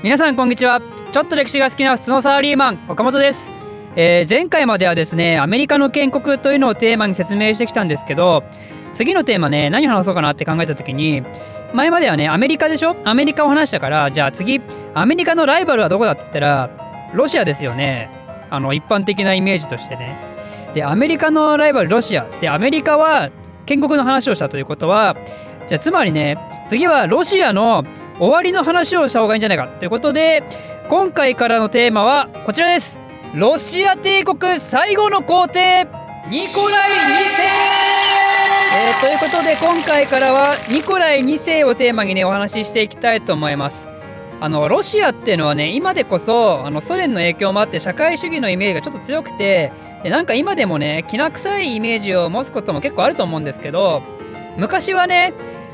[0.00, 0.80] 皆さんこんにちは。
[1.12, 3.52] ちょっと歴史が好きな普通のサラリーマン岡本です、
[3.94, 8.42] えー前回まではですねアメリカの建国というのをテーマに説明してきたんですけど
[8.94, 11.22] 次のテーマね何話そうかなって考えた時に
[11.72, 12.96] 前まではねアメリカでしょ？
[13.04, 14.60] アメリカを話したからじゃあ次
[14.94, 18.10] アメリカのライバルはどこだって言ったらロシアですよね。
[18.50, 20.16] あの一般的なイメージとしてね。
[20.74, 22.26] でアメリカのライバルロシア。
[22.40, 23.30] でアメリカは
[23.66, 25.16] 建国の話をしたということは
[25.68, 27.84] じゃあつまりね次はロシアの
[28.18, 30.42] 終わりの話をした方がいいんじゃないかということで
[30.88, 32.98] 今回からのテーマはこちらです。
[33.34, 35.86] ロシア帝国最後の皇帝
[36.28, 37.42] ニコライ2世、
[38.74, 43.88] えーということで今回からはニコライ2世をテーマにねお話ししていきたいと思います。
[44.40, 54.02] あのロシアっていうのはね今でこそあのソ連の影響もあって社会主義のイメージがちょっと強くてでなんか今でもねきな臭いイメージを持つことも結構あると思うんですけど
[54.56, 55.32] 昔はね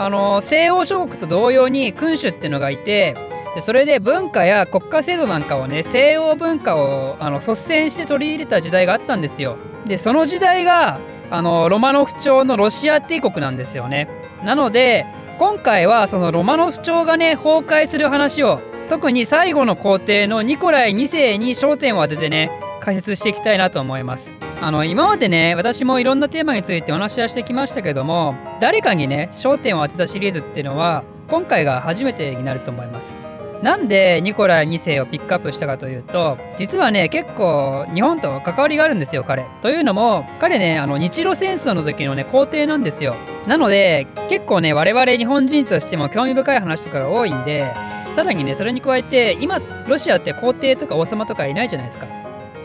[0.00, 3.14] あの西欧諸国と同様に君主っていうのがいて
[3.60, 9.58] それで文化や国家制度なんかをね西欧文化をあの率先して取り入れた時代があったんですよ。
[9.86, 14.08] でその時代があのロマノフ朝のロシア帝国なんですよね。
[14.42, 15.04] なので
[15.38, 24.32] 今回はそのロマノフ朝がね崩壊する話を特に最後の皇帝のニコライ2世に焦点を当ててね解説していきたいなと思います。
[24.62, 33.16] あの今までね私もいろんなテーマについてお話はしてきましたけども誰かにね焦点を当てたシリーズっていうのは今回が初めてになると思います。
[33.62, 39.44] なんでニコライ2世をピックアップしたかというと実はね結構日本と関わりがあるんですよ彼。
[39.62, 43.16] というのも彼ねあの日露戦争の時のね皇帝なんですよ。
[43.46, 47.72] なので結構ね我々日本人としても興味深い話とかが多いんで
[48.10, 52.19] さらにねそれに加えて今ロシアって皇帝とか王様とかいないじゃないですか。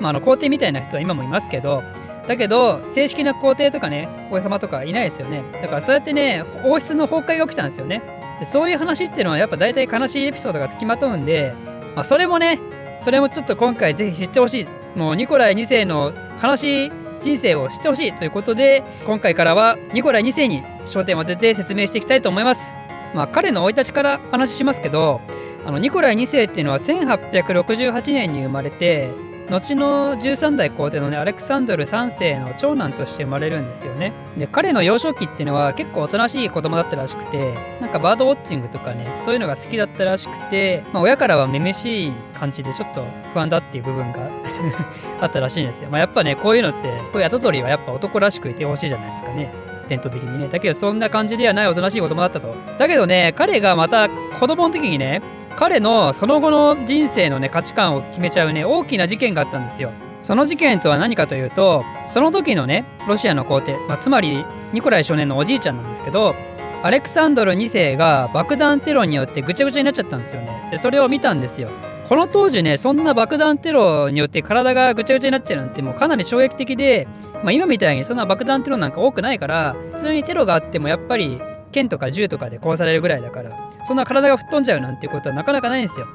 [0.00, 1.82] まあ、あの皇帝みたいな人は今もいますけど
[2.26, 5.42] だけど正式な皇帝とかね王様とかいないですよね。
[5.60, 8.02] だからそうやってね王室の崩壊が起きたんですよね。
[8.44, 11.52] そういう話っていうのはやっぱ大体悲しいエピソードがつきまとうんで、
[11.94, 12.58] まあ、それもね
[13.00, 14.66] それもちょっと今回ぜひ知ってほしい。
[14.96, 16.12] もうニコライ2世の
[16.42, 22.74] 悲しい人生を知ってほしいということで今回からはニコライ2世に焦点を当てて説明していきたいと思います。
[23.14, 25.20] まあ彼の生い立ちから話しますけど
[25.64, 29.10] あのニコライ2世っていうのは1868年に生まれて
[29.50, 34.12] 後の13代皇帝のねアレクサンドル3世の長男として生まれるんですよね。
[34.38, 44.28] で彼の幼少期っていうのは結構おとなしい子供だったらしくてなんかバードウォッチングとかねそういうのが好きだったらしくて、まあ、親からはめめしい感じでちょっと不安だっていう部分が
[45.20, 45.90] あったらしいんですよ。
[45.90, 49.52] まあ、やっぱねこういうのってこういう跡取りはやっぱ男らしくいてほしいじゃないですかね。
[49.88, 50.46] 伝統的にね。
[50.46, 52.54] だけどそんな感じではないおとなしい子供だったと。
[52.78, 55.20] だけどね彼がまた子供の時にね
[55.56, 59.92] 彼のその後の人生のね価値観を決めちゃうね大きな事件があったんですよ。
[60.20, 66.34] その事件とは何かというとその時のねロシアの皇帝、まあ、つまりニコライ少年のおじいちゃんなんですけど
[66.82, 70.68] アレクサンドル2世が爆弾テロによってぐちゃぐちゃになっちゃったんですよね。
[70.70, 71.68] でそれを見たんですよ。
[72.08, 77.06] この当時ねそんな爆弾テロによって体がぐちゃぐちゃになっちゃうなんてもうかなり衝撃的で、
[77.44, 81.40] まあ、今みたいにそんな爆弾テロなんか多くないから普通にテロがあってもやっぱり
[81.70, 83.50] 剣とか銃とかで殺されるぐらいだから
[83.84, 86.06] そんな体が吹っ飛んじゃうなんていうことはなかなかないんですよ。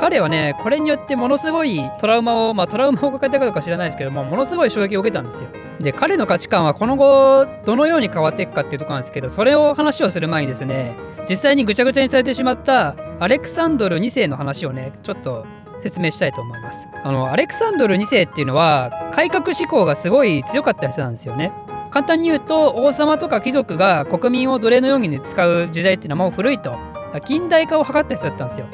[0.00, 5.48] 彼はねこれによってものすごいトラウマをまあトラウマを抱えたかどうか知らないですけどもものすごい衝撃を受けたんですよ。
[5.80, 10.96] で彼の価値観はこの後どのように変わっていくかっていうとこなんですけどそれを話をする前にですね
[11.28, 15.46] 実際にぐちゃぐちゃにされてしまったアレクサンドル2世の話をねちょっと
[15.82, 16.88] 説明したいと思います。
[17.02, 21.52] あのアレクサンドル2世っていうのは改革志向がすごい強かった人なんですよね。
[21.94, 26.76] 簡単に言うと王様とか貴族が国民を奴隷のようにね使う時代っていうのはもう古いと。
[27.24, 28.66] 近代化を図った人だったんですよ。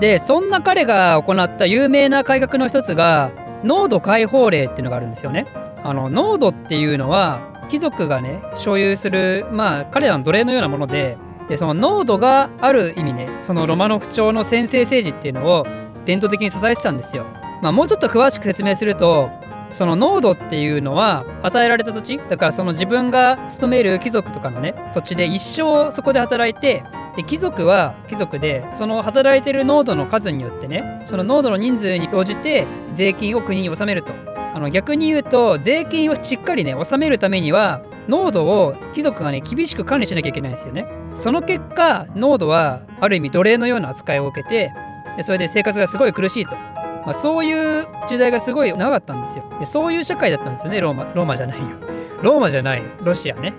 [0.00, 3.30] でそんな彼が行った有名な改革の一つが
[3.62, 5.46] 濃度解放令っていうのがあるんですよね。
[5.84, 11.16] あの濃度っていうのは貴族がね所有するまあ彼らの奴隷のようなもので
[11.48, 15.64] でその濃度がある意味ねそのロマノフ朝の専制政治っていうのを
[16.06, 17.24] 伝統的に支えてたんですよ。
[17.62, 19.30] まあもうちょっと詳しく説明すると
[19.70, 26.84] その濃度っていうのは与えられた土地だからその自分が勤める貴族とかのね土地で一生そこで働いて
[27.16, 34.12] で貴族は貴族でその働いてる濃度の数によってねその濃度の人数に応じて税金を国に納めると。
[34.54, 40.86] あの逆に言うと税金をしっかりね納めるためには濃度を貴族がね厳しく管理しなきゃいけないんですよね。
[41.14, 44.72] その結果濃度はある意味奴隷のような扱いを受けて
[45.16, 46.73] でそれで生活がすごい苦しいと。
[47.04, 49.66] まあ、そういう時代がすごい長かったんですよで。
[49.66, 51.04] そういう社会だったんですよね、ローマ。
[51.14, 51.66] ローマじゃないよ。
[52.22, 52.82] ローマじゃない。
[53.02, 53.54] ロシアね。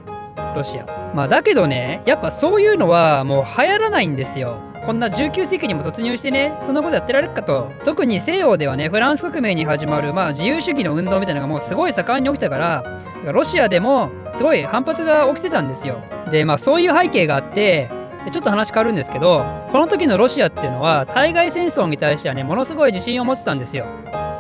[0.56, 0.86] ロシア。
[1.13, 4.59] まあだけどね、やっぱそういうのはもう流行らないんですよ。
[4.86, 7.71] こんな19世紀にも突入してね、そんなことやってられるかと。
[7.83, 12.83] 特に西洋ではね、フランス革命に始まる、まあ、自由主義の運動みたいなのがもうすごい盛んに起きたから、
[13.31, 16.03] ロシアでもすごい反発が起きてたんですよ。
[16.30, 17.89] で、まあそういう背景があって、
[18.31, 23.88] ちょっと話変わるんですけどこの時のロシアっていうのは対外戦争に対してはねものすごい自信を持ってたんですよ。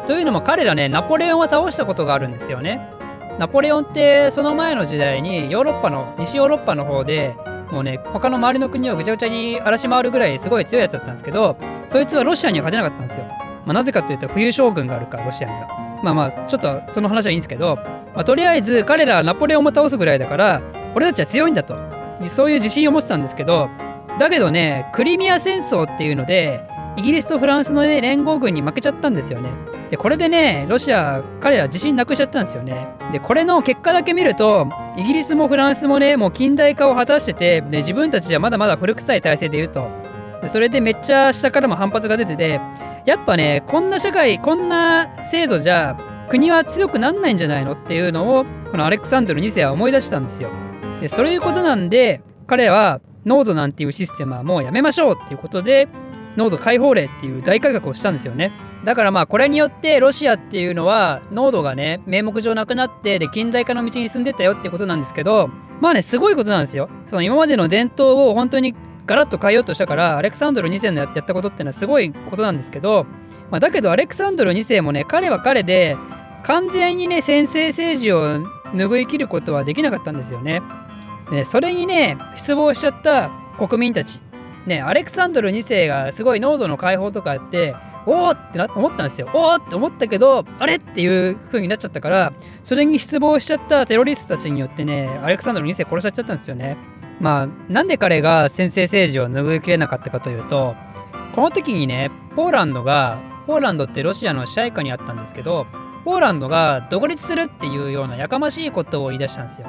[0.07, 2.89] というのも彼らねナポレオンを倒したことがあるんですよね。
[3.39, 7.35] ナポレオンってその前の時代にヨーロッパの西ヨーロッパの方で
[7.71, 11.57] もうね他の周りの国をぐちゃぐちゃに荒らし回るぐらいすごい強いやつだったんですけど
[11.87, 13.25] そいつはロシアには勝てなかったんですよ。
[13.65, 15.99] まあ、なぜかというと冬将軍があるからロシアには。
[16.03, 17.77] まあまあちょっとその話はいいんですけど、
[18.13, 20.61] まあ、とりあえず彼らはナポレオンも倒すぐらいだから
[20.93, 21.75] 俺たちは強いんだと
[22.29, 23.69] そういう自信を持ってたんですけど
[24.19, 26.67] だけどねクリミア戦争っていうので
[26.97, 29.49] イギリスとフランスの、ね、連合軍に負けちゃったんですよね。
[29.89, 32.87] でこれでねロシア彼ら自信なくしちゃったんですよね。
[33.11, 34.67] でこれの結果だけ見ると
[34.97, 39.89] イギリスもフランスもねもう近代化を果たしててで自分たちじゃまだまだ古臭い体制で言うと
[40.41, 42.59] でそれでめっちゃ下からも反発が出てて
[43.05, 45.97] やっぱねこんな社会こんな制度じゃ
[46.29, 50.49] 国は強くなんないんじゃないのっていうのをこのアレクサンドル2世は思い出したんですよ。
[51.05, 55.87] でそういうことなんで彼はノードなんていうシステムはもうやめましょうっていうことで
[56.35, 58.51] 濃度解放令っていう大改革をしたんですよね。
[58.83, 65.49] だからまあこれによってロシアっていうのは濃度がね名目上なくなってで近代化の道に進んでったよってことなんですけど
[65.79, 66.89] まあねすごいことなんですよ。
[67.07, 68.73] その今までの伝統を本当に
[69.05, 73.05] ガラッと変えようとしたからアレクサンドル2世のやったことってのはすごいことなんですけど、
[73.51, 75.95] まあ、だけどアレクサンドル2世もね彼は彼で
[76.43, 78.41] 完全にね先制政治を
[78.73, 80.61] 拭い切ることはできなかったんですよね。
[81.31, 84.19] でそれにね失望しちゃった国民たち
[84.65, 87.75] ね、アレクサンドル2世がすごい濃度の解放とかやって、
[88.07, 89.29] おおってな思ったんですよ。
[89.33, 92.33] おおって思ったけど、あれっていう風になっちゃったから、
[92.63, 96.77] それに失望しちゃったテロリストたちによってね、アレクサンドル2世殺しちゃったんですよね。
[97.19, 100.75] まあ、なんで彼が先制政治を拭いきれなかったかというと、
[101.33, 105.67] この時にね、ポーランドが、ポーランドってロシアの支配下にあったんですけど、
[106.03, 109.67] ポーランドが独立するっていうようなやかましいことを言い出したんですよ。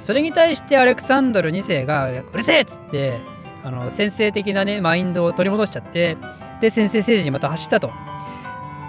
[0.00, 3.18] それに対してアレクサンドル2世が、うるせえっつって、
[3.64, 6.16] あの先制的なねマインドを取り戻しちゃって
[6.60, 7.90] で先制政治にまた走ったと。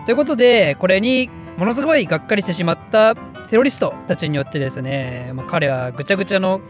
[0.06, 3.16] ということでこれにものすごいがっかりしてしまった
[3.50, 6.62] テロリストたちによってですね、まあ、彼はぐちゃぐちゃの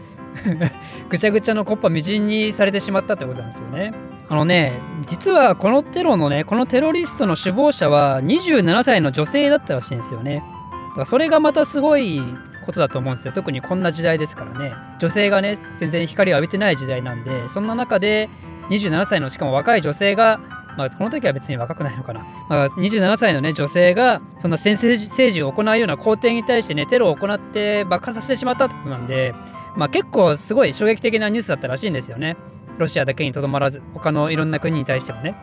[1.08, 3.92] ぐちゃぐちゃのコッパみじんにされてしまったということなんですよね。
[4.28, 4.72] あのね
[5.06, 10.42] 実はこのテロのねこのテロリストの首謀者は27歳の女性だったらしいんですよね。
[10.90, 12.22] だからそれがまたすごい
[12.64, 13.32] ことだと思うんですよ。
[13.32, 14.72] 特にこんな時代ですからね。
[14.98, 18.28] 女性がね全然光を浴びてない時代なんでそんな中で
[18.70, 20.40] 27歳のしかも若い女性が
[20.76, 29.34] まあ、この時は別に若くないのかな、まあ、27歳のね女性がそんな先制政治を行うような皇帝に対してねテロを行って爆破させてしまったってことなんで、
[29.76, 32.36] まあ、結構すごい衝撃的なニュースだったらしいんですよね。
[32.78, 35.34] ロシアだけにとどまらず他のいろんな国に対してもね。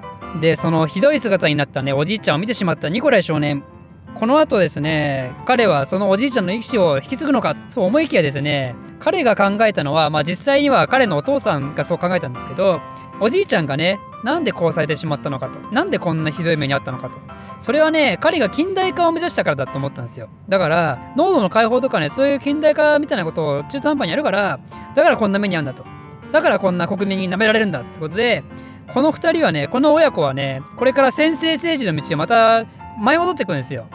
[0.42, 3.63] でそのひどい姿になったねおじいちゃんを見てしまったニコライ少年。
[4.18, 12.81] この後ですね彼はそのおじいちゃんの意思を引き継ぐのかそう思いきやですね彼が考えたのは、まあ、実際には彼のお父さんがそう考えたんですけど
[13.19, 17.19] おじいちゃんがねなんでこうされてしまったのかとなんでこんなひどい目にあったのかと
[17.60, 20.30] それはね彼が近代化を目指したからだと思ったんですよ。
[20.48, 24.60] だから濃度の解放とかねそういう近代化みたいなことを中途半端にやるから
[24.96, 25.86] だからこんな目にあるんだと。
[26.31, 28.44] だからこんな国民に舐められるんだってことで
[28.94, 32.66] この2人はねこの親子はねこれから先制政治の道をまた
[33.00, 33.88] 舞い戻っていくんですよ。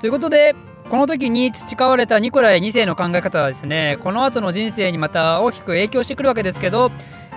[0.00, 0.54] ということで
[0.90, 6.90] この時に培われたニコライ2世の考え方はですねこの後の人生にまた大きく影響してくるわけですけど、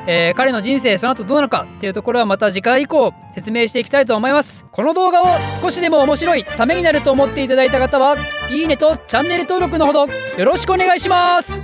[0.07, 4.65] えー、彼の人生その後どうなのかっていうところはまた次回以降説明していきたいと思います。
[4.71, 5.25] この動画を
[5.61, 8.15] 少しでも面白いためになると思っていただいた方は
[8.49, 11.59] いいねとチャンネル登録のほどよろしくお願いします。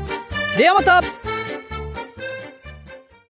[0.58, 1.27] ではまた。